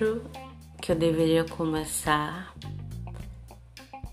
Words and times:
acho 0.00 0.22
que 0.80 0.92
eu 0.92 0.96
deveria 0.96 1.44
começar 1.44 2.54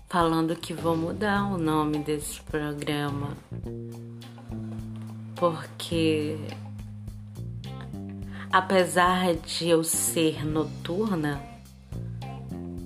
falando 0.06 0.54
que 0.54 0.74
vou 0.74 0.94
mudar 0.94 1.44
o 1.46 1.56
nome 1.56 1.98
desse 2.00 2.42
programa. 2.42 3.34
Porque 5.34 6.36
apesar 8.52 9.34
de 9.34 9.70
eu 9.70 9.82
ser 9.82 10.44
noturna, 10.44 11.42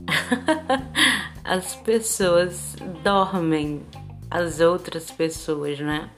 as 1.43 1.75
pessoas 1.75 2.77
dormem, 3.03 3.83
as 4.31 4.61
outras 4.61 5.11
pessoas, 5.11 5.81
né? 5.81 6.09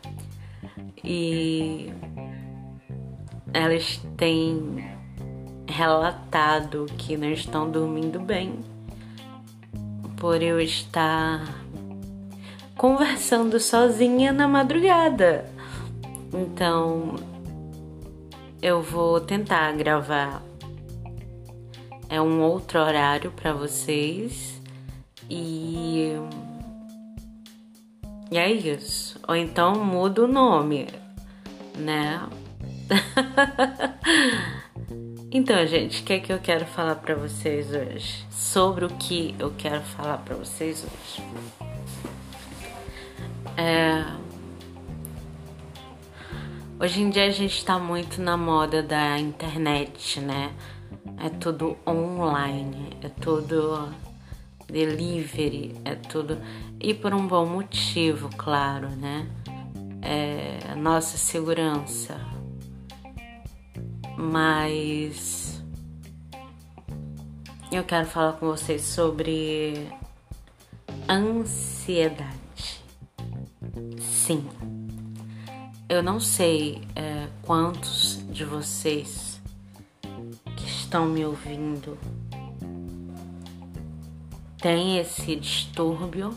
E 1.02 1.90
elas 3.54 4.02
têm 4.18 4.93
relatado 5.74 6.86
que 6.96 7.16
não 7.16 7.30
estão 7.30 7.68
dormindo 7.68 8.20
bem 8.20 8.60
por 10.16 10.40
eu 10.40 10.60
estar 10.60 11.42
conversando 12.76 13.58
sozinha 13.58 14.32
na 14.32 14.46
madrugada. 14.46 15.44
Então, 16.32 17.16
eu 18.62 18.80
vou 18.80 19.20
tentar 19.20 19.72
gravar 19.72 20.42
é 22.08 22.20
um 22.20 22.40
outro 22.40 22.78
horário 22.78 23.32
para 23.32 23.52
vocês 23.52 24.62
e 25.28 26.12
e 28.30 28.38
é 28.38 28.52
isso. 28.52 29.18
Ou 29.26 29.34
então 29.34 29.84
muda 29.84 30.24
o 30.24 30.28
nome, 30.28 30.86
né? 31.76 32.20
então, 35.34 35.66
gente, 35.66 36.00
o 36.00 36.04
que 36.04 36.12
é 36.12 36.20
que 36.20 36.32
eu 36.32 36.38
quero 36.38 36.64
falar 36.64 36.94
para 36.94 37.16
vocês 37.16 37.72
hoje? 37.72 38.24
Sobre 38.30 38.84
o 38.84 38.88
que 38.88 39.34
eu 39.36 39.52
quero 39.58 39.82
falar 39.82 40.18
para 40.18 40.36
vocês 40.36 40.84
hoje. 40.84 41.22
É... 43.56 44.04
Hoje 46.78 47.02
em 47.02 47.10
dia 47.10 47.26
a 47.26 47.30
gente 47.30 47.64
tá 47.64 47.80
muito 47.80 48.22
na 48.22 48.36
moda 48.36 48.80
da 48.80 49.18
internet, 49.18 50.20
né? 50.20 50.52
É 51.18 51.28
tudo 51.28 51.76
online, 51.84 52.90
é 53.02 53.08
tudo 53.08 53.92
delivery, 54.68 55.74
é 55.84 55.96
tudo. 55.96 56.38
E 56.78 56.94
por 56.94 57.12
um 57.12 57.26
bom 57.26 57.44
motivo, 57.44 58.30
claro, 58.36 58.88
né? 58.90 59.26
É 60.00 60.76
nossa 60.76 61.16
segurança. 61.16 62.33
Mas 64.16 65.62
eu 67.70 67.84
quero 67.84 68.06
falar 68.06 68.34
com 68.34 68.46
vocês 68.46 68.82
sobre 68.82 69.88
ansiedade. 71.08 72.34
Sim, 73.98 74.48
eu 75.88 76.02
não 76.02 76.18
sei 76.18 76.82
é, 76.94 77.28
quantos 77.42 78.24
de 78.30 78.44
vocês 78.44 79.40
que 80.56 80.64
estão 80.66 81.06
me 81.06 81.24
ouvindo 81.24 81.98
tem 84.64 84.98
esse 84.98 85.36
distúrbio, 85.36 86.34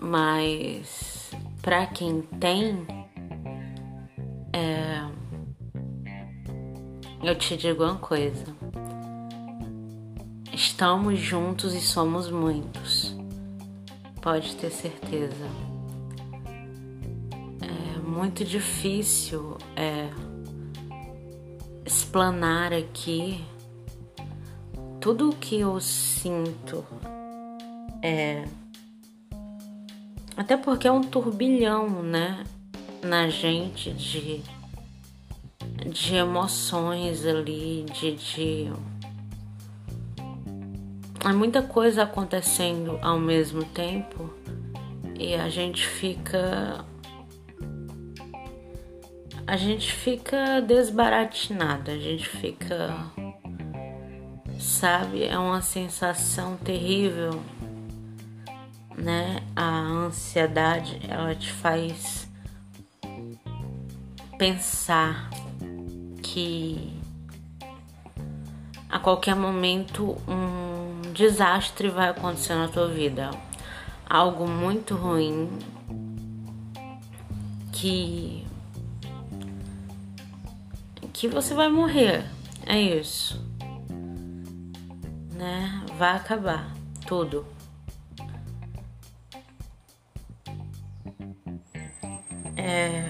mas 0.00 1.28
para 1.60 1.86
quem 1.86 2.22
tem, 2.22 2.86
eu 7.28 7.34
te 7.34 7.58
digo 7.58 7.84
uma 7.84 7.96
coisa: 7.96 8.46
estamos 10.50 11.18
juntos 11.18 11.74
e 11.74 11.80
somos 11.80 12.30
muitos, 12.30 13.14
pode 14.22 14.56
ter 14.56 14.70
certeza. 14.70 15.46
É 17.60 17.98
muito 17.98 18.44
difícil 18.44 19.58
é, 19.76 20.08
explanar 21.84 22.72
aqui 22.72 23.44
tudo 24.98 25.28
o 25.28 25.36
que 25.36 25.60
eu 25.60 25.78
sinto 25.80 26.82
é. 28.02 28.44
Até 30.34 30.56
porque 30.56 30.88
é 30.88 30.92
um 30.92 31.02
turbilhão, 31.02 32.02
né? 32.02 32.42
Na 33.02 33.28
gente 33.28 33.92
de. 33.92 34.57
De 35.88 36.14
emoções 36.14 37.24
ali, 37.24 37.84
de. 37.92 38.12
de 38.12 38.72
é 41.24 41.32
muita 41.32 41.62
coisa 41.62 42.04
acontecendo 42.04 42.98
ao 43.02 43.18
mesmo 43.18 43.64
tempo 43.64 44.32
e 45.18 45.34
a 45.34 45.48
gente 45.48 45.86
fica 45.86 46.84
a 49.44 49.56
gente 49.56 49.92
fica 49.92 50.60
desbaratinada, 50.60 51.92
a 51.92 51.98
gente 51.98 52.28
fica 52.28 52.94
sabe? 54.58 55.24
É 55.24 55.38
uma 55.38 55.62
sensação 55.62 56.56
terrível, 56.56 57.42
né? 58.96 59.42
A 59.56 59.68
ansiedade, 59.68 61.00
ela 61.08 61.34
te 61.34 61.52
faz 61.52 62.28
pensar 64.36 65.30
que 66.32 66.92
a 68.88 68.98
qualquer 68.98 69.36
momento 69.36 70.16
um 70.26 71.12
desastre 71.12 71.88
vai 71.88 72.08
acontecer 72.08 72.54
na 72.54 72.68
tua 72.68 72.88
vida. 72.88 73.30
Algo 74.08 74.46
muito 74.48 74.94
ruim 74.94 75.48
que 77.72 78.46
que 81.12 81.28
você 81.28 81.54
vai 81.54 81.68
morrer. 81.68 82.24
É 82.64 82.80
isso 82.80 83.48
né? 85.38 85.84
Vai 85.96 86.16
acabar 86.16 86.74
tudo. 87.06 87.46
É, 92.56 93.04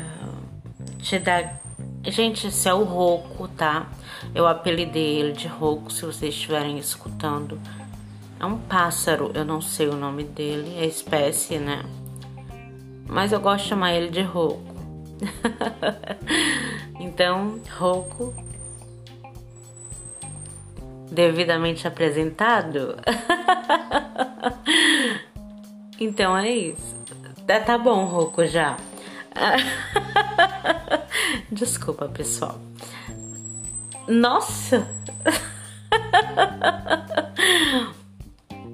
te 0.98 1.18
dá. 1.18 1.67
Gente, 2.04 2.46
esse 2.46 2.68
é 2.68 2.74
o 2.74 2.84
Roco, 2.84 3.48
tá? 3.48 3.88
Eu 4.34 4.46
apelidei 4.46 5.18
ele 5.20 5.32
de 5.32 5.46
Roco, 5.46 5.92
se 5.92 6.04
vocês 6.04 6.34
estiverem 6.34 6.78
escutando. 6.78 7.60
É 8.40 8.46
um 8.46 8.58
pássaro, 8.58 9.32
eu 9.34 9.44
não 9.44 9.60
sei 9.60 9.88
o 9.88 9.96
nome 9.96 10.24
dele, 10.24 10.76
é 10.78 10.86
espécie, 10.86 11.58
né? 11.58 11.84
Mas 13.06 13.32
eu 13.32 13.40
gosto 13.40 13.64
de 13.64 13.70
chamar 13.70 13.94
ele 13.94 14.10
de 14.10 14.22
Roco. 14.22 14.62
então, 17.00 17.60
Roco 17.76 18.34
devidamente 21.10 21.86
apresentado? 21.88 22.96
então 25.98 26.36
é 26.36 26.50
isso. 26.50 26.96
Tá, 27.46 27.60
tá 27.60 27.78
bom, 27.78 28.04
Roco, 28.04 28.46
já. 28.46 28.76
Desculpa, 31.50 32.08
pessoal. 32.08 32.60
Nossa! 34.06 34.86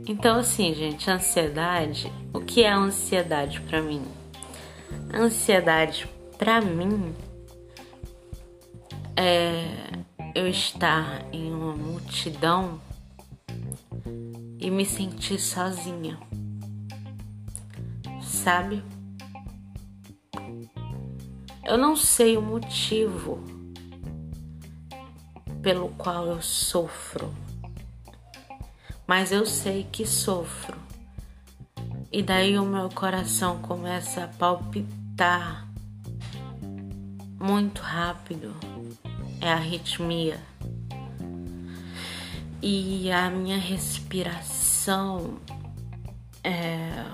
Então, 0.07 0.39
assim, 0.39 0.75
gente, 0.75 1.11
ansiedade. 1.11 2.13
O 2.33 2.41
que 2.41 2.63
é 2.63 2.71
ansiedade 2.71 3.61
para 3.63 3.81
mim? 3.81 4.03
Ansiedade 5.13 6.07
para 6.37 6.61
mim 6.61 7.15
é 9.17 9.65
eu 10.35 10.47
estar 10.47 11.25
em 11.33 11.51
uma 11.51 11.75
multidão 11.75 12.79
e 14.59 14.71
me 14.71 14.85
sentir 14.85 15.39
sozinha. 15.39 16.19
Sabe? 18.23 18.85
Eu 21.67 21.79
não 21.79 21.97
sei 21.97 22.37
o 22.37 22.43
motivo 22.43 23.43
pelo 25.63 25.89
qual 25.91 26.27
eu 26.27 26.43
sofro, 26.43 27.35
mas 29.07 29.33
eu 29.33 29.47
sei 29.47 29.85
que 29.91 30.07
sofro. 30.07 30.77
E 32.13 32.23
daí 32.23 32.59
o 32.59 32.65
meu 32.65 32.89
coração 32.91 33.59
começa 33.61 34.25
a 34.25 34.29
palpitar 34.29 35.67
muito 37.41 37.83
rápido 37.83 38.55
é 39.41 39.51
a 39.51 39.57
arritmia. 39.57 40.41
E 42.63 43.11
a 43.11 43.29
minha 43.29 43.59
respiração 43.59 45.39
é, 46.43 47.05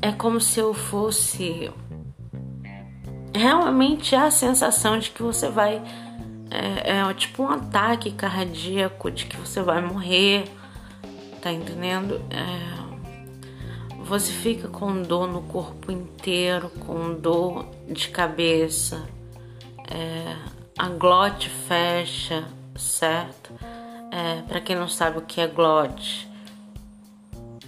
é 0.00 0.12
como 0.12 0.40
se 0.40 0.60
eu 0.60 0.72
fosse 0.74 1.70
realmente 3.34 4.14
a 4.14 4.30
sensação 4.30 4.98
de 4.98 5.10
que 5.10 5.22
você 5.22 5.48
vai 5.48 5.82
é, 6.50 6.98
é 6.98 7.14
tipo 7.14 7.42
um 7.42 7.48
ataque 7.48 8.10
cardíaco 8.10 9.10
de 9.10 9.26
que 9.26 9.36
você 9.36 9.62
vai 9.62 9.82
morrer, 9.82 10.44
tá 11.42 11.52
entendendo? 11.52 12.20
É, 12.30 12.78
você 14.04 14.32
fica 14.32 14.68
com 14.68 15.02
dor 15.02 15.28
no 15.28 15.42
corpo 15.42 15.92
inteiro, 15.92 16.70
com 16.86 17.14
dor 17.14 17.66
de 17.86 18.08
cabeça, 18.08 19.06
é, 19.90 20.34
a 20.78 20.88
glote 20.88 21.50
fecha, 21.50 22.46
certo? 22.76 23.52
É, 24.10 24.40
para 24.42 24.60
quem 24.60 24.74
não 24.74 24.88
sabe 24.88 25.18
o 25.18 25.22
que 25.22 25.40
é 25.40 25.46
glote, 25.46 26.26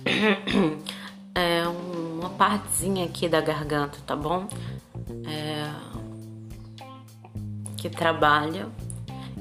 é 1.35 1.69
uma 2.20 2.31
partezinha 2.31 3.06
aqui 3.06 3.28
da 3.28 3.40
garganta, 3.40 3.99
tá 4.06 4.14
bom? 4.14 4.46
É, 5.26 5.70
que 7.78 7.88
trabalha 7.88 8.69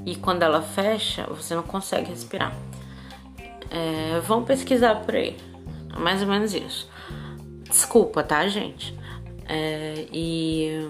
e 0.05 0.15
quando 0.15 0.43
ela 0.43 0.61
fecha, 0.61 1.27
você 1.27 1.53
não 1.53 1.63
consegue 1.63 2.09
respirar. 2.09 2.55
É, 3.69 4.19
vão 4.21 4.43
pesquisar 4.43 4.95
por 4.95 5.13
aí, 5.13 5.37
é 5.93 5.99
mais 5.99 6.21
ou 6.21 6.27
menos 6.27 6.53
isso. 6.53 6.89
Desculpa, 7.69 8.23
tá, 8.23 8.47
gente? 8.47 8.97
É, 9.45 10.07
e 10.11 10.89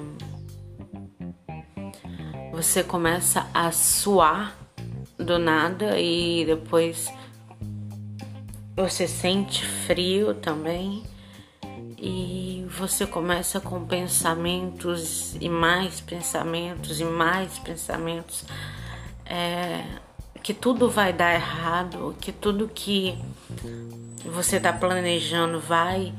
você 2.53 2.83
começa 2.83 3.47
a 3.53 3.71
suar 3.71 4.55
do 5.17 5.39
nada 5.39 5.99
e 5.99 6.45
depois 6.45 7.11
você 8.75 9.07
sente 9.07 9.65
frio 9.65 10.33
também 10.35 11.03
e 12.01 12.65
você 12.69 13.05
começa 13.05 13.59
com 13.59 13.85
pensamentos 13.85 15.35
e 15.39 15.49
mais 15.49 15.99
pensamentos 15.99 17.01
e 17.01 17.03
mais 17.03 17.59
pensamentos 17.59 18.45
é, 19.25 19.83
que 20.41 20.53
tudo 20.53 20.89
vai 20.89 21.11
dar 21.11 21.33
errado, 21.33 22.15
que 22.21 22.31
tudo 22.31 22.69
que 22.69 23.17
você 24.25 24.57
está 24.57 24.71
planejando 24.71 25.59
vai 25.59 26.13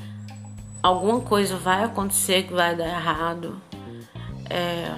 alguma 0.82 1.20
coisa 1.20 1.56
vai 1.56 1.84
acontecer 1.84 2.44
que 2.44 2.52
vai 2.52 2.74
dar 2.74 2.88
errado. 2.88 3.60
É, 4.48 4.94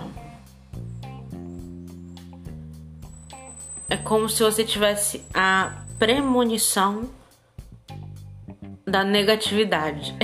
é 3.88 3.96
como 3.96 4.28
se 4.28 4.42
você 4.42 4.64
tivesse 4.64 5.24
a 5.34 5.84
premonição 5.98 7.08
da 8.92 9.02
negatividade. 9.02 10.14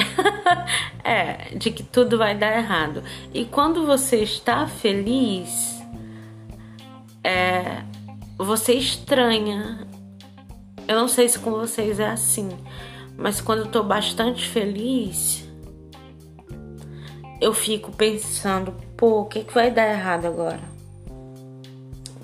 é, 1.03 1.55
de 1.56 1.70
que 1.70 1.82
tudo 1.82 2.19
vai 2.19 2.37
dar 2.37 2.56
errado. 2.56 3.03
E 3.32 3.47
quando 3.47 3.87
você 3.87 4.19
está 4.19 4.67
feliz, 4.67 5.82
é, 7.25 7.82
você 8.37 8.75
estranha. 8.75 9.88
Eu 10.87 10.97
não 10.97 11.09
sei 11.09 11.29
se 11.29 11.38
com 11.38 11.50
vocês 11.50 11.99
é 11.99 12.09
assim, 12.09 12.50
mas 13.17 13.41
quando 13.41 13.61
eu 13.61 13.67
tô 13.67 13.82
bastante 13.82 14.47
feliz, 14.47 15.47
eu 17.41 17.55
fico 17.55 17.91
pensando, 17.91 18.73
pô, 18.97 19.20
o 19.20 19.25
que, 19.25 19.44
que 19.44 19.55
vai 19.55 19.70
dar 19.70 19.88
errado 19.88 20.26
agora? 20.26 20.61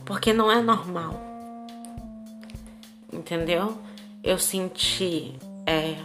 Porque 0.05 0.33
não 0.33 0.51
é 0.51 0.61
normal. 0.63 1.21
Entendeu? 3.13 3.79
Eu 4.23 4.39
senti 4.39 5.35
é, 5.67 5.97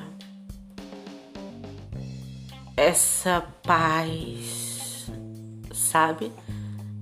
essa 2.79 3.45
paz, 3.61 5.11
sabe? 5.73 6.31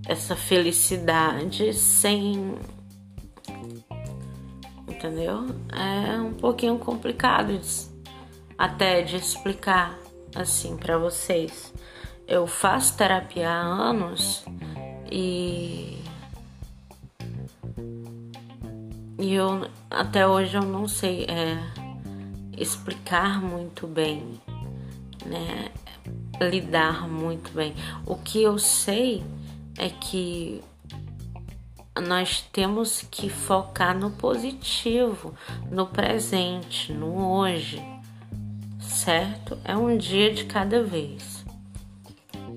Essa 0.07 0.35
felicidade 0.35 1.71
sem. 1.71 2.55
Entendeu? 4.87 5.45
É 5.71 6.19
um 6.19 6.33
pouquinho 6.33 6.79
complicado 6.79 7.61
até 8.57 9.03
de 9.03 9.17
explicar 9.17 9.95
assim 10.35 10.75
para 10.75 10.97
vocês. 10.97 11.71
Eu 12.27 12.47
faço 12.47 12.97
terapia 12.97 13.47
há 13.47 13.61
anos 13.61 14.43
e 15.11 16.01
e 19.19 19.33
eu 19.33 19.69
até 19.91 20.27
hoje 20.27 20.57
eu 20.57 20.63
não 20.63 20.87
sei 20.87 21.25
é, 21.25 21.57
explicar 22.57 23.39
muito 23.41 23.85
bem 23.85 24.39
né, 25.27 25.71
lidar 26.41 27.07
muito 27.07 27.51
bem. 27.51 27.75
O 28.05 28.15
que 28.15 28.41
eu 28.41 28.57
sei 28.57 29.23
é 29.77 29.89
que 29.89 30.61
nós 32.07 32.41
temos 32.51 33.01
que 33.09 33.29
focar 33.29 33.97
no 33.97 34.11
positivo, 34.11 35.33
no 35.69 35.87
presente, 35.87 36.93
no 36.93 37.31
hoje, 37.31 37.83
certo? 38.79 39.57
É 39.63 39.75
um 39.75 39.97
dia 39.97 40.33
de 40.33 40.45
cada 40.45 40.83
vez. 40.83 41.45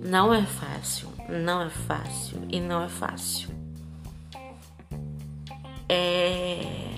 Não 0.02 0.32
é 0.32 0.42
fácil, 0.42 1.08
não 1.28 1.62
é 1.62 1.70
fácil 1.70 2.46
e 2.48 2.60
não 2.60 2.82
é 2.82 2.88
fácil. 2.88 3.50
É 5.88 6.90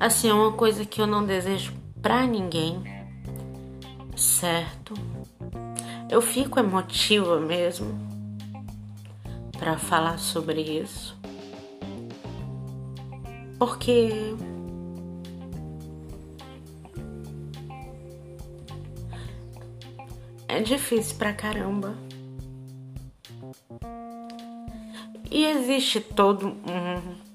Assim, 0.00 0.30
é 0.30 0.32
uma 0.32 0.52
coisa 0.52 0.82
que 0.86 0.98
eu 0.98 1.06
não 1.06 1.26
desejo 1.26 1.74
pra 2.02 2.26
ninguém, 2.26 2.82
certo? 4.16 4.94
Eu 6.10 6.20
fico 6.20 6.58
emotiva 6.58 7.38
mesmo 7.38 7.98
para 9.58 9.78
falar 9.78 10.18
sobre 10.18 10.62
isso. 10.62 11.16
Porque 13.58 14.34
é 20.48 20.60
difícil 20.60 21.16
pra 21.16 21.32
caramba. 21.32 21.94
E 25.30 25.44
existe 25.44 26.00
todo 26.00 26.48
um 26.48 27.29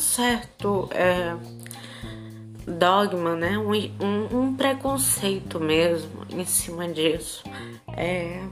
certo 0.00 0.88
é, 0.92 1.36
dogma, 2.66 3.36
né? 3.36 3.58
Um, 3.58 3.72
um, 4.04 4.40
um, 4.40 4.56
preconceito 4.56 5.60
mesmo 5.60 6.26
em 6.30 6.44
cima 6.44 6.88
disso. 6.88 7.44
É, 7.96 8.42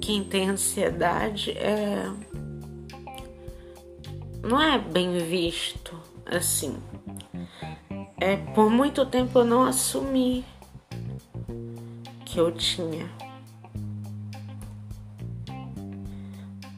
quem 0.00 0.22
tem 0.24 0.48
ansiedade 0.48 1.52
é, 1.52 2.10
não 4.42 4.60
é 4.60 4.78
bem 4.78 5.18
visto 5.18 5.98
assim. 6.26 6.76
É, 8.20 8.36
por 8.36 8.70
muito 8.70 9.04
tempo 9.06 9.40
eu 9.40 9.44
não 9.44 9.64
assumi 9.64 10.44
que 12.24 12.38
eu 12.38 12.52
tinha. 12.52 13.10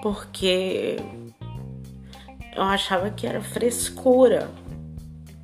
Porque 0.03 0.97
eu 2.57 2.63
achava 2.63 3.11
que 3.11 3.27
era 3.27 3.43
frescura, 3.43 4.51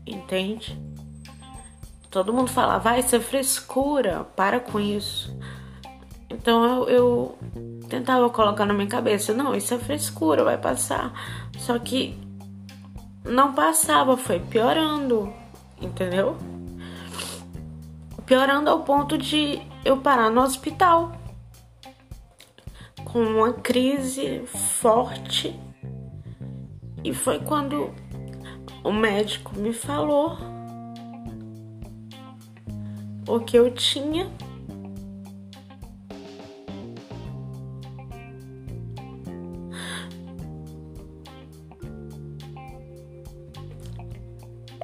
entende? 0.06 0.80
Todo 2.10 2.32
mundo 2.32 2.50
falava, 2.50 2.82
vai, 2.82 3.00
isso 3.00 3.14
é 3.14 3.20
frescura, 3.20 4.24
para 4.34 4.58
com 4.58 4.80
isso. 4.80 5.36
Então 6.30 6.64
eu, 6.64 6.88
eu 6.88 7.38
tentava 7.88 8.30
colocar 8.30 8.64
na 8.64 8.72
minha 8.72 8.88
cabeça, 8.88 9.34
não, 9.34 9.54
isso 9.54 9.74
é 9.74 9.78
frescura, 9.78 10.42
vai 10.42 10.56
passar. 10.56 11.12
Só 11.58 11.78
que 11.78 12.18
não 13.24 13.52
passava, 13.52 14.16
foi 14.16 14.40
piorando, 14.40 15.30
entendeu? 15.80 16.38
Piorando 18.24 18.70
ao 18.70 18.80
ponto 18.80 19.18
de 19.18 19.60
eu 19.84 19.98
parar 19.98 20.30
no 20.30 20.40
hospital 20.40 21.12
com 23.04 23.22
uma 23.22 23.52
crise 23.52 24.46
forte 24.46 25.60
e 27.04 27.12
foi 27.12 27.38
quando 27.40 27.92
o 28.84 28.92
médico 28.92 29.56
me 29.56 29.72
falou 29.72 30.36
o 33.26 33.40
que 33.40 33.56
eu 33.56 33.70
tinha. 33.72 34.30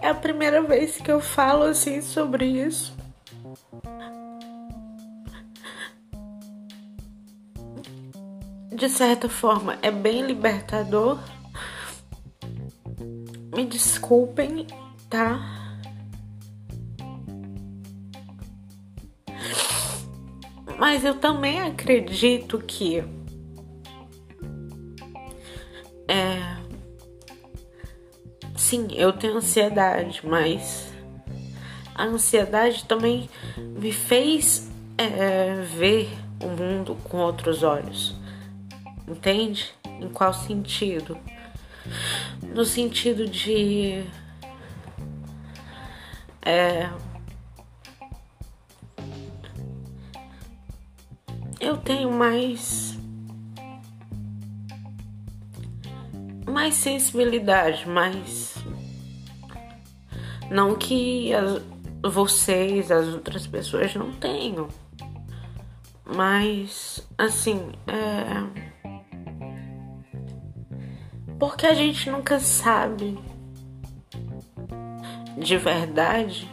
É 0.01 0.09
a 0.09 0.15
primeira 0.15 0.63
vez 0.63 0.97
que 0.97 1.11
eu 1.11 1.21
falo 1.21 1.65
assim 1.65 2.01
sobre 2.01 2.47
isso. 2.47 2.97
De 8.73 8.89
certa 8.89 9.29
forma, 9.29 9.77
é 9.83 9.91
bem 9.91 10.25
libertador. 10.25 11.19
Me 13.59 13.65
desculpem, 13.65 14.69
tá? 15.11 15.41
mas 20.79 21.05
eu 21.05 21.17
também 21.17 21.61
acredito 21.61 22.61
que 22.61 23.03
é, 26.07 26.57
sim, 28.57 28.87
eu 28.93 29.13
tenho 29.13 29.39
ansiedade, 29.39 30.21
mas 30.25 30.93
a 31.97 32.05
ansiedade 32.05 32.85
também 32.85 33.29
me 33.57 33.91
fez 33.91 34.71
é, 34.97 35.63
ver 35.63 36.09
o 36.41 36.47
mundo 36.47 36.97
com 37.03 37.17
outros 37.17 37.65
olhos. 37.65 38.15
Entende? 39.09 39.75
Em 40.01 40.09
qual 40.09 40.33
sentido? 40.33 41.19
No 42.59 42.65
sentido 42.65 43.25
de. 43.25 44.03
É, 46.43 46.91
eu 51.61 51.77
tenho 51.77 52.11
mais 52.11 52.99
mais 56.49 56.75
sensibilidade, 56.75 57.89
mais 57.89 58.57
não 60.51 60.75
que 60.75 61.33
as, 61.33 61.63
vocês, 62.13 62.91
as 62.91 63.07
outras 63.07 63.47
pessoas 63.47 63.95
não 63.95 64.11
tenham, 64.11 64.67
mas 66.05 67.07
assim, 67.17 67.71
é 67.87 68.69
porque 71.39 71.67
a 71.67 71.75
gente 71.75 72.11
nunca 72.11 72.41
sabe 72.41 73.19
de 75.37 75.57
verdade 75.57 76.51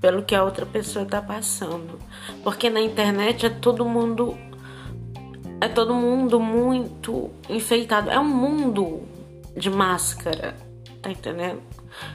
pelo 0.00 0.22
que 0.22 0.34
a 0.34 0.44
outra 0.44 0.64
pessoa 0.64 1.04
tá 1.04 1.20
passando. 1.20 1.98
Porque 2.44 2.70
na 2.70 2.80
internet 2.80 3.46
é 3.46 3.50
todo 3.50 3.84
mundo 3.84 4.38
é 5.60 5.68
todo 5.68 5.94
mundo 5.94 6.38
muito 6.38 7.30
enfeitado. 7.48 8.10
É 8.10 8.20
um 8.20 8.28
mundo 8.28 9.02
de 9.56 9.70
máscara, 9.70 10.54
tá 11.02 11.10
entendendo? 11.10 11.62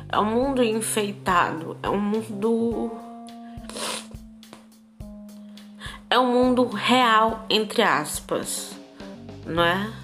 É 0.08 0.18
um 0.20 0.26
mundo 0.26 0.64
enfeitado, 0.64 1.76
é 1.82 1.90
um 1.90 2.00
mundo 2.00 2.92
é 6.10 6.20
um 6.20 6.32
mundo 6.32 6.66
real 6.68 7.46
entre 7.50 7.82
aspas, 7.82 8.78
não 9.46 9.64
é? 9.64 10.01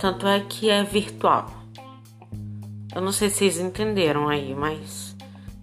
Tanto 0.00 0.26
é 0.26 0.40
que 0.40 0.70
é 0.70 0.82
virtual. 0.82 1.50
Eu 2.94 3.02
não 3.02 3.12
sei 3.12 3.28
se 3.28 3.36
vocês 3.36 3.58
entenderam 3.58 4.28
aí, 4.28 4.54
mas 4.54 5.14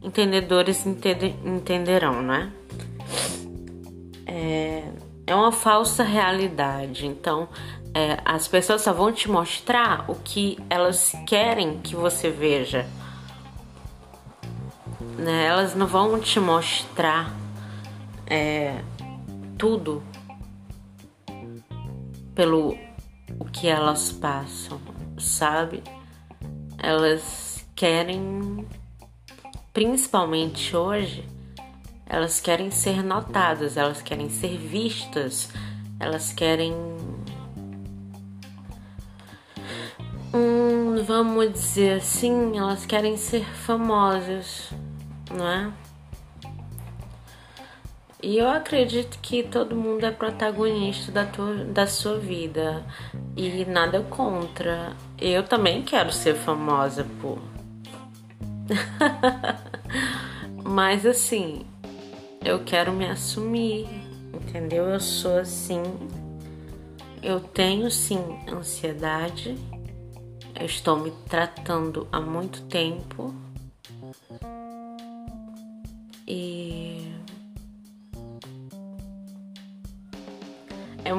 entendedores 0.02 0.86
entende, 0.86 1.36
entenderão, 1.44 2.22
né? 2.22 2.52
É, 4.28 4.84
é 5.26 5.36
uma 5.36 5.52
falsa 5.52 6.04
realidade. 6.04 7.08
Então, 7.08 7.50
é, 7.96 8.20
as 8.24 8.48
pessoas 8.48 8.84
só 8.84 8.94
vão 8.94 9.12
te 9.12 9.28
mostrar 9.28 10.06
o 10.08 10.14
que 10.14 10.60
elas 10.70 11.14
querem 11.26 11.80
que 11.80 11.96
você 11.96 12.30
veja. 12.30 12.88
Né? 15.18 15.48
Elas 15.48 15.74
não 15.74 15.88
vão 15.88 16.20
te 16.20 16.40
mostrar 16.40 17.34
é, 18.28 18.84
tudo 19.58 20.04
pelo 22.36 22.78
o 23.40 23.46
que 23.46 23.68
elas 23.68 24.12
passam, 24.12 24.80
sabe? 25.18 25.84
Elas 26.78 27.66
querem, 27.76 28.66
principalmente 29.74 30.76
hoje, 30.76 31.28
elas 32.06 32.40
querem 32.40 32.72
ser 32.72 33.04
notadas, 33.04 33.78
elas 33.78 34.02
querem 34.02 34.30
ser 34.30 34.58
vistas, 34.58 35.50
elas 36.00 36.32
querem. 36.32 36.74
Hum, 40.34 41.04
vamos 41.06 41.54
dizer 41.54 41.98
assim, 41.98 42.58
elas 42.58 42.86
querem 42.86 43.18
ser 43.18 43.46
famosas, 43.46 44.70
não 45.32 45.48
é? 45.48 45.87
E 48.22 48.38
eu 48.38 48.50
acredito 48.50 49.20
que 49.22 49.44
todo 49.44 49.76
mundo 49.76 50.04
é 50.06 50.12
protagonista 50.12 51.12
da, 51.12 51.26
tua, 51.26 51.54
da 51.66 51.86
sua 51.86 52.18
vida. 52.18 52.84
E 53.36 53.64
nada 53.66 54.02
contra. 54.02 54.94
Eu 55.20 55.44
também 55.44 55.84
quero 55.84 56.12
ser 56.12 56.34
famosa, 56.34 57.06
pô. 57.22 57.38
Mas 60.66 61.06
assim, 61.06 61.66
eu 62.44 62.64
quero 62.64 62.92
me 62.92 63.06
assumir, 63.06 63.88
entendeu? 64.34 64.86
Eu 64.86 65.00
sou 65.00 65.38
assim. 65.38 65.84
Eu 67.22 67.40
tenho 67.40 67.92
sim 67.92 68.20
ansiedade. 68.52 69.56
Eu 70.60 70.66
estou 70.66 70.98
me 70.98 71.12
tratando 71.30 72.08
há 72.12 72.20
muito 72.20 72.64
tempo. 72.64 73.34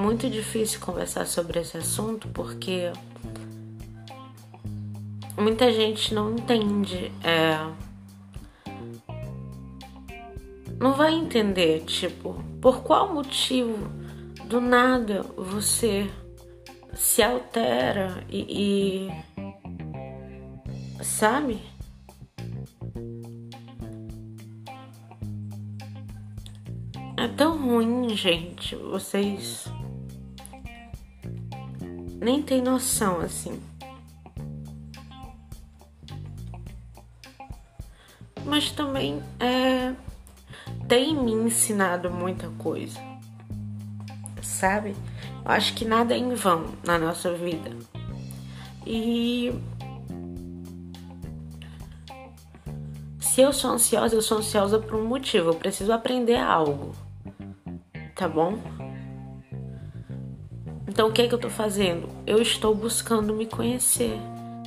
Muito 0.09 0.31
difícil 0.31 0.81
conversar 0.81 1.27
sobre 1.27 1.61
esse 1.61 1.77
assunto 1.77 2.29
porque 2.29 2.91
muita 5.37 5.71
gente 5.71 6.15
não 6.15 6.33
entende. 6.33 7.13
É, 7.23 7.59
não 10.81 10.95
vai 10.95 11.13
entender, 11.13 11.85
tipo, 11.85 12.43
por 12.59 12.83
qual 12.83 13.13
motivo 13.13 13.77
do 14.47 14.63
nada 14.63 15.21
você 15.37 16.11
se 16.95 17.23
altera 17.23 18.25
e, 18.31 19.11
e 20.99 21.05
sabe? 21.05 21.61
É 27.15 27.29
tão 27.37 27.59
ruim, 27.59 28.17
gente. 28.17 28.75
Vocês 28.75 29.71
nem 32.21 32.43
tem 32.43 32.61
noção 32.61 33.21
assim. 33.21 33.61
Mas 38.45 38.71
também 38.71 39.23
é, 39.39 39.95
tem 40.89 41.15
me 41.15 41.33
ensinado 41.33 42.11
muita 42.11 42.49
coisa, 42.51 42.99
sabe? 44.43 44.97
Eu 45.45 45.51
acho 45.51 45.75
que 45.75 45.85
nada 45.85 46.15
é 46.15 46.19
em 46.19 46.35
vão 46.35 46.75
na 46.85 46.99
nossa 46.99 47.33
vida. 47.35 47.71
E 48.87 49.53
se 53.21 53.43
eu 53.43 53.53
sou 53.53 53.71
ansiosa, 53.73 54.15
eu 54.15 54.23
sou 54.23 54.39
ansiosa 54.39 54.79
por 54.79 54.95
um 54.95 55.07
motivo. 55.07 55.51
Eu 55.51 55.55
preciso 55.55 55.93
aprender 55.93 56.39
algo, 56.39 56.95
tá 58.15 58.27
bom? 58.27 58.59
Então 60.99 61.11
o 61.11 61.13
que 61.13 61.23
é 61.23 61.29
que 61.29 61.35
eu 61.37 61.39
tô 61.39 61.49
fazendo? 61.49 62.09
Eu 62.27 62.43
estou 62.43 62.75
buscando 62.75 63.33
me 63.33 63.47
conhecer 63.47 64.19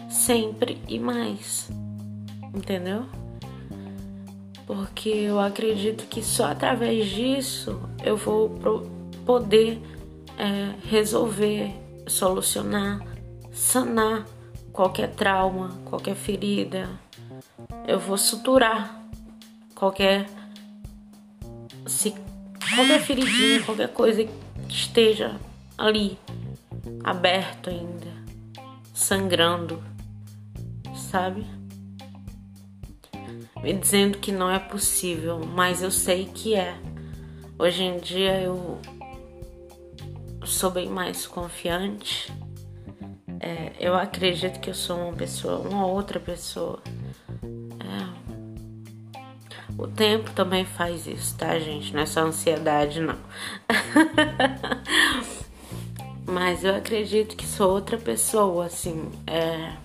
sempre 0.10 0.82
e 0.88 0.98
mais. 0.98 1.70
Entendeu? 2.56 3.06
Porque 4.66 5.10
eu 5.10 5.42
acredito 5.42 6.06
que 6.06 6.24
só 6.24 6.46
através 6.46 7.08
disso 7.08 7.82
eu 8.02 8.16
vou 8.16 8.50
poder 9.26 9.82
é, 10.38 10.74
resolver, 10.88 11.74
solucionar, 12.08 13.06
sanar 13.52 14.26
qualquer 14.72 15.10
trauma, 15.10 15.78
qualquer 15.84 16.16
ferida. 16.16 16.90
Eu 17.86 18.00
vou 18.00 18.18
suturar 18.18 19.04
qualquer 19.76 20.30
se 21.86 22.16
qualquer 22.74 23.02
feridinha, 23.02 23.64
qualquer 23.64 23.90
coisa 23.90 24.24
que 24.24 24.32
esteja 24.70 25.38
ali, 25.82 26.18
aberto 27.04 27.72
ainda, 27.72 28.14
sangrando, 28.94 29.84
sabe? 30.96 31.44
Me 33.64 33.74
dizendo 33.74 34.20
que 34.20 34.32
não 34.32 34.50
é 34.50 34.60
possível, 34.60 35.40
mas 35.40 35.82
eu 35.82 35.90
sei 35.90 36.26
que 36.26 36.54
é. 36.54 36.78
Hoje 37.58 37.84
em 37.84 37.98
dia 37.98 38.40
eu 38.42 38.80
sou 40.46 40.70
bem 40.70 40.88
mais 40.88 41.26
confiante. 41.26 42.32
É, 43.40 43.74
eu 43.80 43.96
acredito 43.96 44.60
que 44.60 44.70
eu 44.70 44.76
sou 44.76 44.98
uma 44.98 45.14
pessoa, 45.14 45.68
uma 45.68 45.88
outra 45.88 46.20
pessoa. 46.20 46.80
É. 47.80 48.22
O 49.78 49.88
tempo 49.88 50.30
também 50.32 50.64
faz 50.64 51.08
isso, 51.08 51.36
tá, 51.38 51.58
gente? 51.58 51.92
Não 51.92 52.02
é 52.02 52.06
só 52.06 52.22
ansiedade, 52.22 53.00
não. 53.00 53.18
Mas 56.32 56.64
eu 56.64 56.74
acredito 56.74 57.36
que 57.36 57.46
sou 57.46 57.70
outra 57.70 57.98
pessoa, 57.98 58.68
assim, 58.68 59.12
é, 59.28 59.76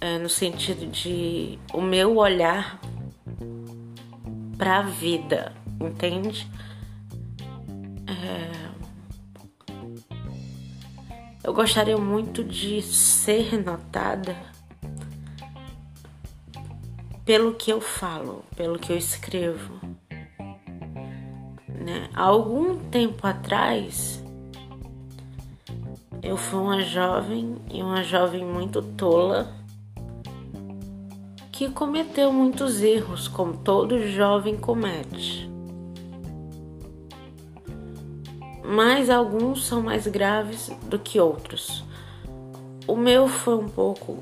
é 0.00 0.16
no 0.16 0.28
sentido 0.28 0.86
de 0.86 1.58
o 1.74 1.82
meu 1.82 2.16
olhar 2.16 2.80
pra 4.56 4.80
vida, 4.80 5.52
entende? 5.78 6.50
É... 8.06 8.70
Eu 11.44 11.52
gostaria 11.52 11.98
muito 11.98 12.42
de 12.42 12.80
ser 12.80 13.62
notada 13.62 14.34
pelo 17.22 17.52
que 17.52 17.70
eu 17.70 17.82
falo, 17.82 18.46
pelo 18.56 18.78
que 18.78 18.90
eu 18.92 18.96
escrevo. 18.96 19.89
Né? 21.80 22.10
Há 22.14 22.24
algum 22.24 22.76
tempo 22.90 23.26
atrás, 23.26 24.22
eu 26.22 26.36
fui 26.36 26.60
uma 26.60 26.82
jovem 26.82 27.56
e 27.72 27.82
uma 27.82 28.02
jovem 28.02 28.44
muito 28.44 28.82
tola 28.82 29.50
que 31.50 31.70
cometeu 31.70 32.32
muitos 32.32 32.82
erros, 32.82 33.26
como 33.26 33.56
todo 33.56 34.06
jovem 34.06 34.58
comete. 34.58 35.50
Mas 38.62 39.08
alguns 39.08 39.66
são 39.66 39.82
mais 39.82 40.06
graves 40.06 40.70
do 40.84 40.98
que 40.98 41.18
outros. 41.18 41.82
O 42.86 42.94
meu 42.94 43.26
foi 43.26 43.56
um 43.56 43.68
pouco 43.68 44.18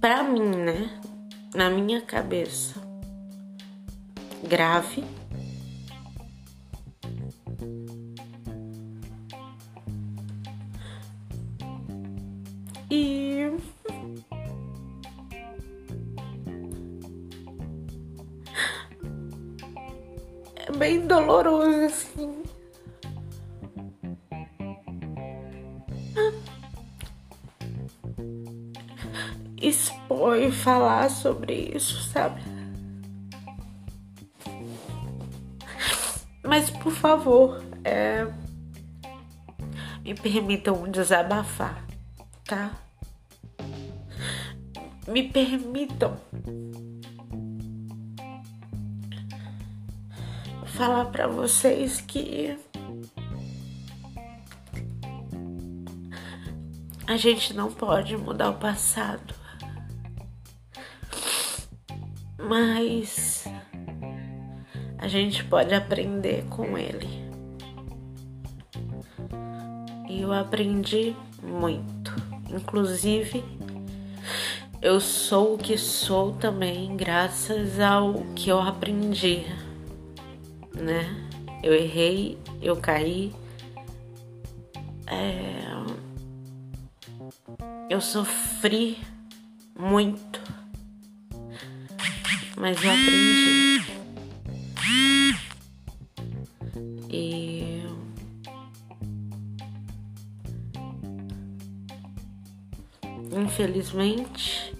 para 0.00 0.22
mim, 0.22 0.48
né? 0.48 0.90
na 1.54 1.68
minha 1.68 2.00
cabeça 2.00 2.80
grave. 4.42 5.04
E 12.94 13.50
é 20.56 20.72
bem 20.76 21.06
doloroso 21.06 21.86
assim. 21.86 22.42
expor 29.56 30.36
e 30.36 30.52
falar 30.52 31.08
sobre 31.08 31.72
isso, 31.74 32.02
sabe? 32.10 32.42
Mas 36.44 36.68
por 36.68 36.92
favor, 36.92 37.64
é... 37.84 38.26
me 40.04 40.14
permitam 40.14 40.90
desabafar, 40.90 41.86
tá? 42.44 42.81
Me 45.06 45.28
permitam 45.28 46.16
falar 50.66 51.06
para 51.06 51.26
vocês 51.26 52.00
que 52.00 52.56
a 57.06 57.16
gente 57.16 57.52
não 57.52 57.70
pode 57.72 58.16
mudar 58.16 58.50
o 58.50 58.58
passado 58.58 59.42
mas 62.52 63.44
a 64.98 65.08
gente 65.08 65.44
pode 65.44 65.74
aprender 65.74 66.44
com 66.50 66.76
ele. 66.76 67.08
E 70.08 70.20
eu 70.20 70.32
aprendi 70.32 71.16
muito. 71.42 72.14
Inclusive, 72.50 73.42
eu 74.82 75.00
sou 75.00 75.54
o 75.54 75.58
que 75.58 75.78
sou 75.78 76.32
também 76.32 76.96
graças 76.96 77.78
ao 77.78 78.24
que 78.34 78.50
eu 78.50 78.60
aprendi, 78.60 79.46
né? 80.74 81.06
Eu 81.62 81.72
errei, 81.72 82.36
eu 82.60 82.76
caí, 82.76 83.32
é... 85.06 85.62
eu 87.88 88.00
sofri 88.00 88.98
muito 89.78 90.42
mas 92.62 92.76
eu 92.82 92.90
aprendi. 92.90 94.02
E 97.10 97.82
infelizmente 103.32 104.71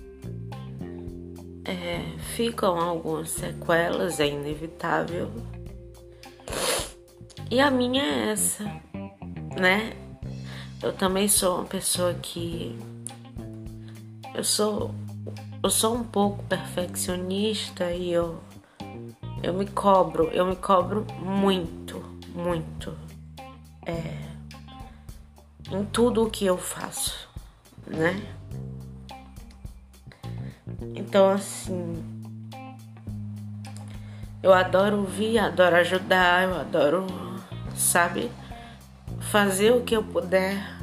ficam 2.43 2.77
algumas 2.77 3.31
sequelas, 3.31 4.19
é 4.19 4.27
inevitável. 4.27 5.31
E 7.49 7.61
a 7.61 7.71
minha 7.71 8.03
é 8.03 8.33
essa, 8.33 8.65
né? 9.61 9.93
Eu 10.83 10.93
também 10.93 11.29
sou 11.29 11.59
uma 11.59 11.65
pessoa 11.67 12.15
que 12.15 12.77
eu 14.35 14.43
sou 14.43 14.93
eu 15.63 15.71
sou 15.71 15.95
um 15.95 16.03
pouco 16.03 16.43
perfeccionista 16.45 17.93
e 17.93 18.13
eu 18.13 18.41
eu 19.41 19.55
me 19.55 19.67
cobro, 19.67 20.29
eu 20.33 20.45
me 20.45 20.57
cobro 20.57 21.07
muito, 21.21 22.03
muito 22.35 22.93
é, 23.87 24.19
em 25.71 25.85
tudo 25.85 26.25
o 26.25 26.31
que 26.31 26.45
eu 26.45 26.59
faço, 26.59 27.29
né? 27.87 28.21
Então 30.97 31.29
assim, 31.29 32.22
eu 34.43 34.53
adoro 34.53 34.99
ouvir, 34.99 35.39
adoro 35.39 35.77
ajudar, 35.77 36.43
eu 36.45 36.57
adoro, 36.57 37.07
sabe, 37.75 38.31
fazer 39.21 39.73
o 39.73 39.83
que 39.83 39.95
eu 39.95 40.03
puder. 40.03 40.81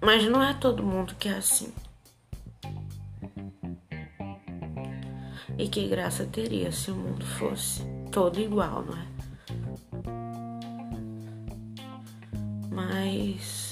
Mas 0.00 0.24
não 0.24 0.42
é 0.42 0.52
todo 0.52 0.82
mundo 0.82 1.14
que 1.14 1.28
é 1.28 1.36
assim. 1.36 1.72
E 5.56 5.68
que 5.68 5.86
graça 5.86 6.26
teria 6.26 6.72
se 6.72 6.90
o 6.90 6.96
mundo 6.96 7.24
fosse 7.24 7.84
todo 8.10 8.40
igual, 8.40 8.82
não 8.82 8.98
é? 8.98 9.12
Mas. 12.68 13.71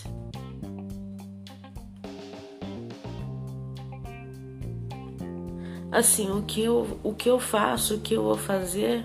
Assim, 5.92 6.30
o 6.30 6.42
que 6.42 6.62
eu, 6.62 6.98
o 7.02 7.12
que 7.14 7.28
eu 7.28 7.40
faço, 7.40 7.96
o 7.96 8.00
que 8.00 8.14
eu 8.14 8.22
vou 8.22 8.36
fazer. 8.36 9.04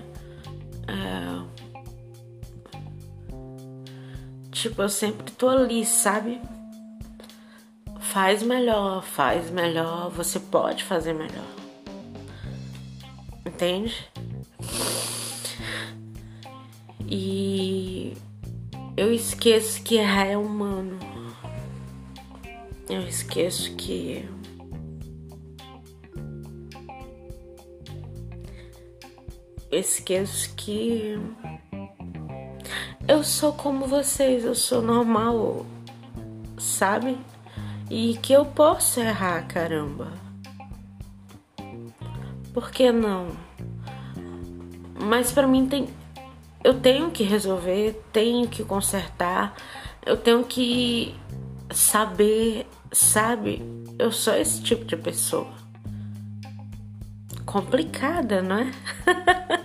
É... 0.86 1.46
Tipo, 4.50 4.82
eu 4.82 4.88
sempre 4.88 5.30
tô 5.32 5.48
ali, 5.48 5.84
sabe? 5.84 6.40
Faz 8.00 8.42
melhor, 8.42 9.02
faz 9.02 9.50
melhor, 9.50 10.10
você 10.10 10.40
pode 10.40 10.84
fazer 10.84 11.12
melhor 11.12 11.66
entende? 13.56 14.06
E 17.08 18.12
eu 18.96 19.12
esqueço 19.12 19.82
que 19.82 19.96
errar 19.96 20.26
é 20.26 20.36
humano. 20.36 20.98
Eu 22.88 23.02
esqueço 23.08 23.74
que 23.76 24.28
esqueço 29.78 30.54
que 30.54 31.18
eu 33.08 33.22
sou 33.22 33.52
como 33.52 33.86
vocês, 33.86 34.44
eu 34.44 34.54
sou 34.54 34.82
normal, 34.82 35.64
sabe? 36.58 37.16
E 37.88 38.16
que 38.16 38.32
eu 38.32 38.44
posso 38.44 39.00
errar, 39.00 39.46
caramba. 39.46 40.12
Por 42.52 42.70
que 42.70 42.90
não? 42.90 43.28
Mas 44.98 45.30
para 45.30 45.46
mim 45.46 45.66
tem 45.66 45.88
eu 46.64 46.74
tenho 46.80 47.12
que 47.12 47.22
resolver, 47.22 48.02
tenho 48.12 48.48
que 48.48 48.64
consertar, 48.64 49.54
eu 50.04 50.16
tenho 50.16 50.42
que 50.42 51.14
saber, 51.70 52.66
sabe? 52.90 53.62
Eu 53.96 54.10
sou 54.10 54.34
esse 54.34 54.60
tipo 54.60 54.84
de 54.84 54.96
pessoa. 54.96 55.54
Complicada, 57.44 58.42
não 58.42 58.58
é? 58.58 58.72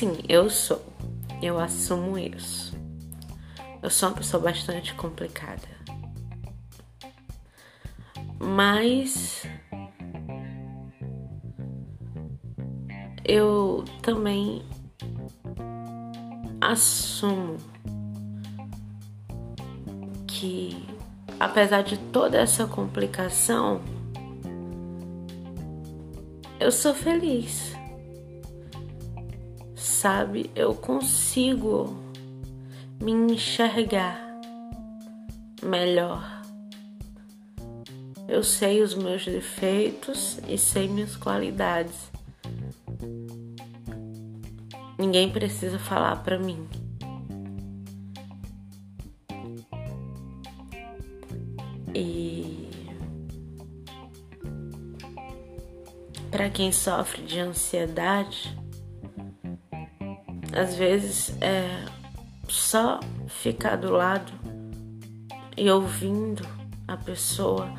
Sim, 0.00 0.16
eu 0.30 0.48
sou. 0.48 0.82
Eu 1.42 1.60
assumo 1.60 2.16
isso. 2.16 2.74
Eu 3.82 3.90
sou 3.90 4.08
uma 4.08 4.14
pessoa 4.14 4.42
bastante 4.42 4.94
complicada. 4.94 5.68
Mas 8.38 9.42
eu 13.26 13.84
também 14.00 14.64
assumo 16.62 17.58
que, 20.26 20.82
apesar 21.38 21.82
de 21.82 21.98
toda 21.98 22.38
essa 22.38 22.66
complicação, 22.66 23.82
eu 26.58 26.72
sou 26.72 26.94
feliz. 26.94 27.78
Sabe, 30.00 30.50
eu 30.56 30.74
consigo 30.74 31.94
me 33.02 33.12
enxergar 33.12 34.18
melhor. 35.62 36.40
Eu 38.26 38.42
sei 38.42 38.80
os 38.80 38.94
meus 38.94 39.26
defeitos 39.26 40.40
e 40.48 40.56
sei 40.56 40.88
minhas 40.88 41.16
qualidades. 41.16 42.10
Ninguém 44.98 45.30
precisa 45.30 45.78
falar 45.78 46.16
para 46.24 46.38
mim. 46.38 46.66
E 51.94 52.70
para 56.30 56.48
quem 56.48 56.72
sofre 56.72 57.20
de 57.20 57.38
ansiedade, 57.38 58.58
às 60.52 60.74
vezes 60.74 61.34
é 61.40 61.84
só 62.48 63.00
ficar 63.28 63.76
do 63.76 63.92
lado 63.92 64.32
e 65.56 65.70
ouvindo 65.70 66.46
a 66.88 66.96
pessoa, 66.96 67.72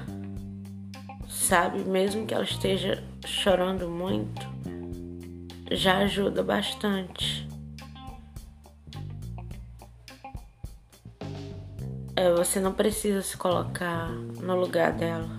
sabe, 1.27 1.79
mesmo 1.79 2.25
que 2.25 2.33
ela 2.33 2.43
esteja 2.43 3.03
chorando 3.25 3.89
muito, 3.89 4.47
já 5.71 5.99
ajuda 5.99 6.43
bastante. 6.43 7.47
É, 12.15 12.31
você 12.33 12.59
não 12.59 12.73
precisa 12.73 13.21
se 13.21 13.35
colocar 13.35 14.09
no 14.09 14.55
lugar 14.55 14.93
dela. 14.93 15.29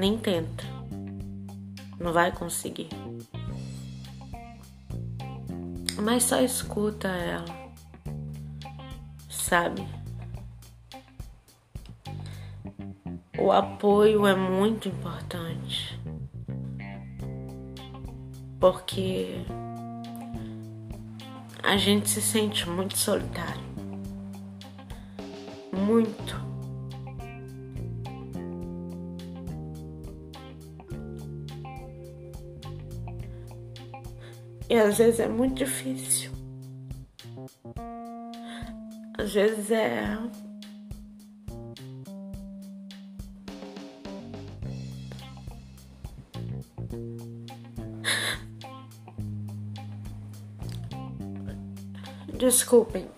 Nem 0.00 0.18
tenta. 0.18 0.64
Não 1.98 2.12
vai 2.12 2.30
conseguir. 2.30 2.90
Mas 5.96 6.24
só 6.24 6.40
escuta 6.40 7.08
ela. 7.08 7.44
Sabe? 9.28 9.86
O 13.38 13.52
apoio 13.52 14.26
é 14.26 14.34
muito 14.34 14.88
importante 14.88 16.00
porque 18.58 19.44
a 21.62 21.76
gente 21.76 22.08
se 22.08 22.22
sente 22.22 22.68
muito 22.68 22.96
solitário. 22.96 23.60
Muito. 25.72 26.45
E 34.68 34.74
às 34.74 34.98
vezes 34.98 35.20
é 35.20 35.28
muito 35.28 35.54
difícil. 35.54 36.32
Às 39.16 39.32
vezes 39.32 39.70
é 39.70 40.18
Desculpem. 52.38 53.08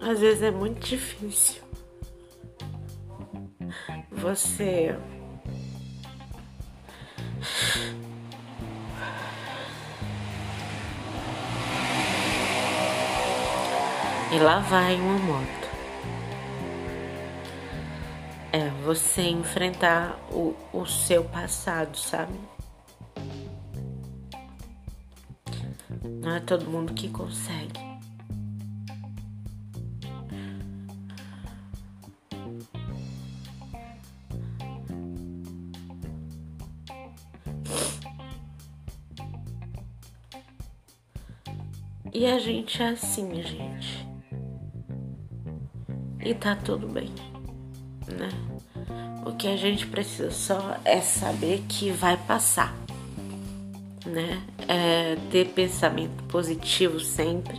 Às 0.00 0.20
vezes 0.20 0.42
é 0.42 0.50
muito 0.50 0.86
difícil 0.86 1.61
você 4.22 4.96
E 14.32 14.38
lá 14.38 14.60
vai 14.60 14.94
uma 14.98 15.18
moto. 15.18 15.68
É 18.50 18.70
você 18.82 19.28
enfrentar 19.28 20.18
o, 20.30 20.56
o 20.72 20.86
seu 20.86 21.22
passado, 21.24 21.98
sabe? 21.98 22.32
Não 26.22 26.34
é 26.34 26.40
todo 26.40 26.64
mundo 26.70 26.94
que 26.94 27.10
consegue. 27.10 27.81
E 42.12 42.26
a 42.26 42.38
gente 42.38 42.82
é 42.82 42.88
assim, 42.88 43.42
gente. 43.42 44.06
E 46.24 46.34
tá 46.34 46.54
tudo 46.54 46.86
bem, 46.86 47.10
né? 48.06 48.28
O 49.26 49.34
que 49.34 49.48
a 49.48 49.56
gente 49.56 49.86
precisa 49.86 50.30
só 50.30 50.76
é 50.84 51.00
saber 51.00 51.62
que 51.68 51.90
vai 51.90 52.16
passar 52.16 52.82
né? 54.06 54.42
É 54.68 55.16
ter 55.30 55.48
pensamento 55.48 56.22
positivo 56.24 57.00
sempre, 57.00 57.58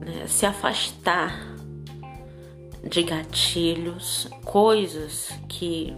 né? 0.00 0.26
se 0.26 0.46
afastar 0.46 1.56
de 2.82 3.02
gatilhos, 3.02 4.28
coisas 4.44 5.30
que 5.48 5.94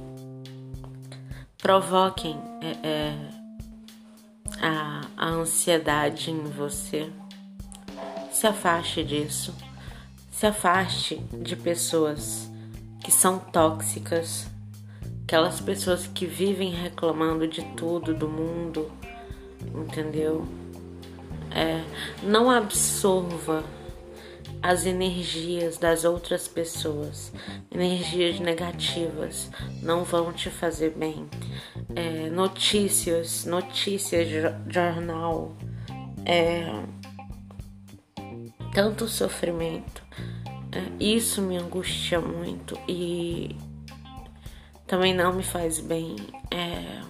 provoquem 1.58 2.36
é, 2.60 2.88
é, 2.88 3.14
ansiedade 5.42 6.30
em 6.30 6.44
você. 6.44 7.10
Se 8.30 8.46
afaste 8.46 9.04
disso. 9.04 9.54
Se 10.30 10.46
afaste 10.46 11.16
de 11.32 11.54
pessoas 11.54 12.50
que 13.04 13.12
são 13.12 13.38
tóxicas, 13.38 14.46
aquelas 15.24 15.60
pessoas 15.60 16.06
que 16.06 16.26
vivem 16.26 16.70
reclamando 16.70 17.46
de 17.46 17.62
tudo 17.76 18.14
do 18.14 18.28
mundo, 18.28 18.90
entendeu? 19.74 20.46
É, 21.50 21.82
não 22.22 22.50
absorva 22.50 23.62
as 24.62 24.86
energias 24.86 25.76
das 25.76 26.04
outras 26.04 26.46
pessoas, 26.46 27.32
energias 27.70 28.38
negativas, 28.38 29.50
não 29.82 30.04
vão 30.04 30.32
te 30.32 30.50
fazer 30.50 30.90
bem. 30.90 31.28
É, 31.94 32.30
notícias, 32.30 33.44
notícias, 33.44 34.28
jornal, 34.68 35.56
é, 36.24 36.82
tanto 38.72 39.08
sofrimento. 39.08 40.02
É, 40.70 41.04
isso 41.04 41.42
me 41.42 41.56
angustia 41.56 42.20
muito 42.20 42.78
e 42.88 43.56
também 44.86 45.12
não 45.12 45.32
me 45.34 45.42
faz 45.42 45.80
bem. 45.80 46.16
É, 46.50 47.02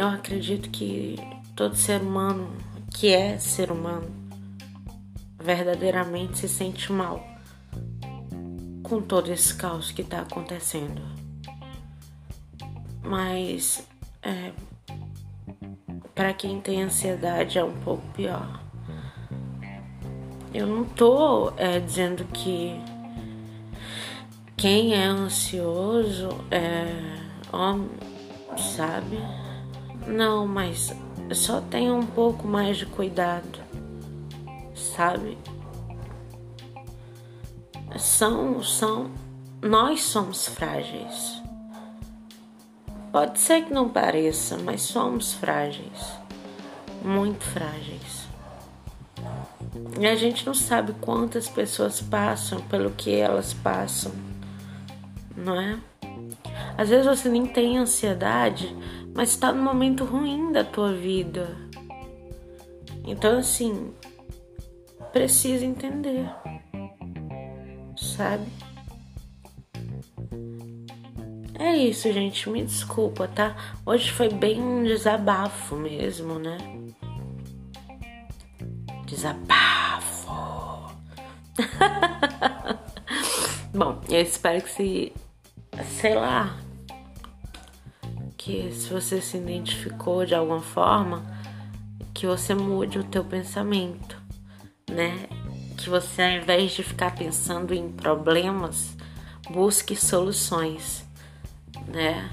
Eu 0.00 0.08
acredito 0.08 0.70
que 0.70 1.16
todo 1.54 1.76
ser 1.76 2.00
humano 2.00 2.50
que 2.90 3.12
é 3.12 3.38
ser 3.38 3.70
humano 3.70 4.10
verdadeiramente 5.42 6.38
se 6.38 6.48
sente 6.48 6.92
mal 6.92 7.24
com 8.82 9.00
todo 9.00 9.32
esse 9.32 9.54
caos 9.54 9.90
que 9.90 10.02
está 10.02 10.20
acontecendo. 10.20 11.00
Mas 13.02 13.86
é, 14.22 14.52
para 16.14 16.32
quem 16.34 16.60
tem 16.60 16.82
ansiedade 16.82 17.58
é 17.58 17.64
um 17.64 17.80
pouco 17.80 18.06
pior. 18.12 18.60
Eu 20.52 20.66
não 20.66 20.84
tô 20.84 21.52
é, 21.56 21.78
dizendo 21.78 22.24
que 22.32 22.78
quem 24.56 24.94
é 24.94 25.04
ansioso 25.04 26.28
é 26.50 26.86
homem, 27.52 27.88
sabe? 28.58 29.18
Não, 30.06 30.46
mas 30.46 30.92
só 31.34 31.60
tenha 31.60 31.94
um 31.94 32.04
pouco 32.04 32.46
mais 32.46 32.76
de 32.76 32.86
cuidado, 32.86 33.60
sabe? 34.74 35.38
São, 37.98 38.62
são, 38.62 39.10
nós 39.62 40.02
somos 40.02 40.46
frágeis. 40.46 41.40
Pode 43.12 43.40
ser 43.40 43.64
que 43.64 43.72
não 43.72 43.88
pareça, 43.88 44.56
mas 44.58 44.82
somos 44.82 45.34
frágeis, 45.34 46.18
muito 47.02 47.44
frágeis. 47.44 48.28
E 49.98 50.06
a 50.06 50.14
gente 50.14 50.46
não 50.46 50.54
sabe 50.54 50.94
quantas 51.00 51.48
pessoas 51.48 52.00
passam 52.00 52.60
pelo 52.62 52.90
que 52.90 53.14
elas 53.14 53.52
passam, 53.52 54.12
não 55.36 55.60
é? 55.60 55.78
Às 56.78 56.88
vezes 56.88 57.06
você 57.06 57.28
nem 57.28 57.46
tem 57.46 57.78
ansiedade 57.78 58.74
mas 59.14 59.30
está 59.30 59.52
no 59.52 59.62
momento 59.62 60.04
ruim 60.04 60.52
da 60.52 60.64
tua 60.64 60.92
vida. 60.92 61.56
Então, 63.04 63.38
assim, 63.38 63.92
precisa 65.12 65.64
entender, 65.64 66.28
sabe? 67.96 68.46
É 71.58 71.76
isso, 71.76 72.10
gente. 72.10 72.48
Me 72.48 72.64
desculpa, 72.64 73.28
tá? 73.28 73.54
Hoje 73.84 74.10
foi 74.10 74.30
bem 74.30 74.62
um 74.62 74.82
desabafo 74.82 75.76
mesmo, 75.76 76.38
né? 76.38 76.56
Desabafo. 79.04 80.30
Bom, 83.74 84.00
eu 84.08 84.22
espero 84.22 84.62
que 84.62 84.70
se. 84.70 85.12
Sei 86.00 86.14
lá. 86.14 86.56
Que 88.42 88.72
se 88.72 88.90
você 88.90 89.20
se 89.20 89.36
identificou 89.36 90.24
de 90.24 90.34
alguma 90.34 90.62
forma, 90.62 91.22
que 92.14 92.26
você 92.26 92.54
mude 92.54 92.98
o 92.98 93.04
teu 93.04 93.22
pensamento, 93.22 94.16
né? 94.90 95.28
Que 95.76 95.90
você, 95.90 96.22
ao 96.22 96.30
invés 96.30 96.72
de 96.72 96.82
ficar 96.82 97.14
pensando 97.14 97.74
em 97.74 97.92
problemas, 97.92 98.96
busque 99.50 99.94
soluções 99.94 101.04
né? 101.90 102.30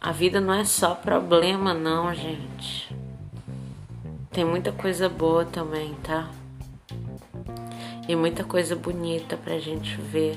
A 0.00 0.10
vida 0.10 0.40
não 0.40 0.54
é 0.54 0.64
só 0.64 0.94
problema, 0.94 1.72
não, 1.72 2.12
gente. 2.14 2.94
Tem 4.30 4.44
muita 4.44 4.72
coisa 4.72 5.08
boa 5.08 5.44
também, 5.44 5.94
tá? 6.02 6.30
E 8.08 8.16
muita 8.16 8.42
coisa 8.42 8.74
bonita 8.74 9.36
pra 9.36 9.58
gente 9.58 9.94
ver. 10.00 10.36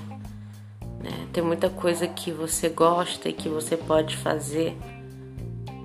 Né? 1.05 1.27
Tem 1.31 1.43
muita 1.43 1.69
coisa 1.69 2.07
que 2.07 2.31
você 2.31 2.67
gosta 2.67 3.29
e 3.29 3.33
que 3.33 3.47
você 3.47 3.77
pode 3.77 4.17
fazer 4.17 4.75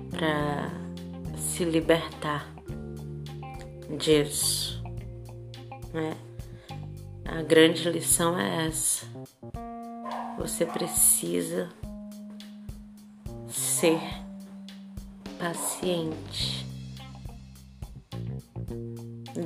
pra 0.09 0.71
se 1.37 1.63
libertar 1.63 2.51
disso, 3.97 4.81
né? 5.93 6.17
A 7.23 7.43
grande 7.43 7.87
lição 7.89 8.37
é 8.37 8.65
essa. 8.67 9.05
Você 10.37 10.65
precisa 10.65 11.69
ser 13.47 14.01
paciente. 15.37 16.65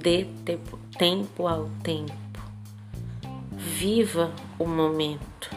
Dê 0.01 0.25
tempo, 0.45 0.79
tempo 0.97 1.47
ao 1.47 1.69
tempo. 1.83 2.13
Viva 3.51 4.31
o 4.57 4.65
momento. 4.65 5.54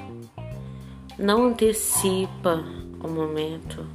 Não 1.19 1.47
antecipa 1.47 2.65
o 3.03 3.09
momento 3.09 3.87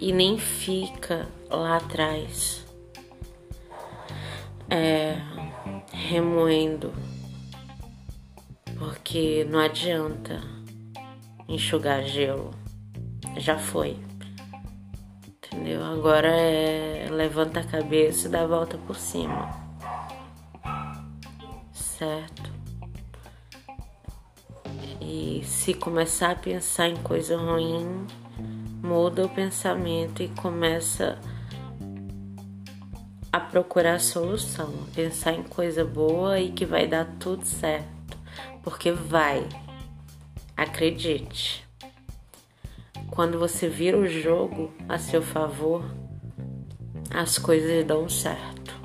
e 0.00 0.12
nem 0.12 0.38
fica 0.38 1.28
lá 1.48 1.76
atrás 1.76 2.66
é, 4.70 5.16
remoendo 5.92 6.92
porque 8.78 9.44
não 9.50 9.58
adianta 9.58 10.40
enxugar 11.48 12.02
gelo. 12.04 12.52
Já 13.36 13.58
foi. 13.58 13.96
Entendeu? 15.26 15.84
Agora 15.84 16.28
é 16.28 17.08
levanta 17.10 17.60
a 17.60 17.64
cabeça 17.64 18.28
e 18.28 18.30
dá 18.30 18.42
a 18.42 18.46
volta 18.46 18.78
por 18.78 18.96
cima. 18.96 19.50
Certo? 21.72 22.47
E 25.10 25.42
se 25.42 25.72
começar 25.72 26.32
a 26.32 26.36
pensar 26.36 26.86
em 26.86 26.96
coisa 26.96 27.34
ruim, 27.34 28.06
muda 28.82 29.24
o 29.24 29.28
pensamento 29.30 30.22
e 30.22 30.28
começa 30.28 31.18
a 33.32 33.40
procurar 33.40 34.00
solução, 34.00 34.70
pensar 34.94 35.32
em 35.32 35.42
coisa 35.42 35.82
boa 35.82 36.38
e 36.38 36.52
que 36.52 36.66
vai 36.66 36.86
dar 36.86 37.06
tudo 37.18 37.46
certo 37.46 37.98
porque 38.62 38.92
vai. 38.92 39.48
Acredite. 40.54 41.66
Quando 43.10 43.38
você 43.38 43.66
vira 43.66 43.96
o 43.96 44.06
jogo 44.06 44.70
a 44.86 44.98
seu 44.98 45.22
favor, 45.22 45.82
as 47.10 47.38
coisas 47.38 47.82
dão 47.86 48.10
certo. 48.10 48.76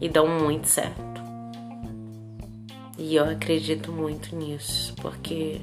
E 0.00 0.08
dão 0.08 0.26
muito 0.26 0.66
certo. 0.66 1.17
Eu 3.16 3.24
acredito 3.24 3.92
muito 3.92 4.34
nisso, 4.34 4.94
porque 5.00 5.60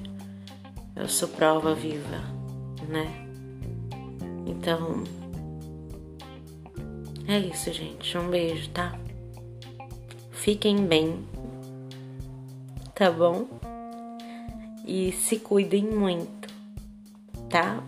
eu 0.95 1.07
sou 1.07 1.27
prova 1.29 1.73
viva, 1.73 2.21
né? 2.87 3.27
Então, 4.45 5.03
é 7.27 7.39
isso, 7.39 7.71
gente. 7.73 8.17
Um 8.17 8.29
beijo, 8.29 8.69
tá? 8.69 8.97
Fiquem 10.31 10.85
bem 10.85 11.23
tá 12.95 13.11
bom? 13.11 13.45
E 14.87 15.11
se 15.11 15.37
cuidem 15.37 15.83
muito, 15.83 16.47
tá? 17.49 17.83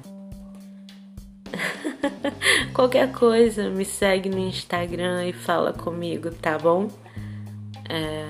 Qualquer 2.74 3.14
coisa, 3.14 3.70
me 3.70 3.86
segue 3.86 4.30
no 4.30 4.40
Instagram 4.40 5.28
e 5.28 5.34
fala 5.34 5.72
comigo, 5.72 6.30
tá 6.32 6.60
bom? 6.60 6.90
É... 7.90 8.28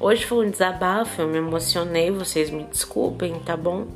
Hoje 0.00 0.26
foi 0.26 0.46
um 0.46 0.50
desabafo, 0.50 1.22
eu 1.22 1.28
me 1.28 1.38
emocionei, 1.38 2.10
vocês 2.10 2.50
me 2.50 2.64
desculpem, 2.64 3.38
tá 3.40 3.56
bom? 3.56 3.86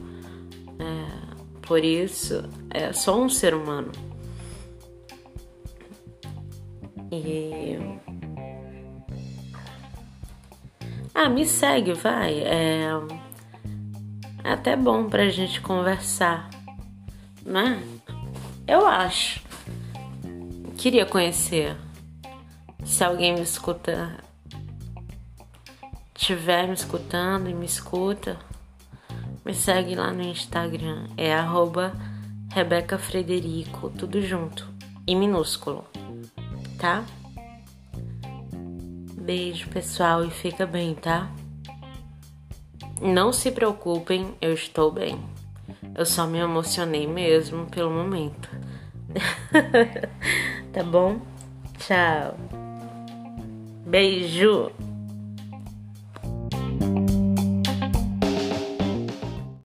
É... 0.78 1.28
Por 1.66 1.84
isso, 1.84 2.48
é 2.70 2.94
só 2.94 3.20
um 3.20 3.28
ser 3.28 3.52
humano. 3.52 3.92
E 7.12 7.78
ah, 11.20 11.28
me 11.28 11.44
segue, 11.44 11.94
vai. 11.94 12.38
É, 12.40 12.90
é 14.44 14.52
até 14.52 14.76
bom 14.76 15.08
pra 15.08 15.28
gente 15.28 15.60
conversar, 15.60 16.48
né? 17.44 17.82
Eu 18.66 18.86
acho. 18.86 19.42
Queria 20.76 21.04
conhecer. 21.04 21.76
Se 22.84 23.02
alguém 23.02 23.34
me 23.34 23.42
escuta, 23.42 24.16
tiver 26.28 26.66
me 26.66 26.74
escutando 26.74 27.48
e 27.48 27.54
me 27.54 27.64
escuta, 27.64 28.36
me 29.46 29.54
segue 29.54 29.94
lá 29.94 30.12
no 30.12 30.20
Instagram. 30.20 31.06
É 31.16 31.32
arroba 31.32 31.94
Rebeca 32.52 32.98
Frederico, 32.98 33.88
tudo 33.88 34.20
junto, 34.20 34.68
em 35.06 35.16
minúsculo, 35.16 35.86
tá? 36.78 37.02
Beijo, 39.16 39.70
pessoal, 39.70 40.22
e 40.22 40.30
fica 40.30 40.66
bem, 40.66 40.94
tá? 40.94 41.30
Não 43.00 43.32
se 43.32 43.50
preocupem, 43.50 44.34
eu 44.38 44.52
estou 44.52 44.92
bem. 44.92 45.18
Eu 45.94 46.04
só 46.04 46.26
me 46.26 46.36
emocionei 46.36 47.06
mesmo 47.06 47.64
pelo 47.70 47.90
momento. 47.90 48.50
tá 50.74 50.84
bom? 50.84 51.22
Tchau. 51.78 52.36
Beijo. 53.86 54.87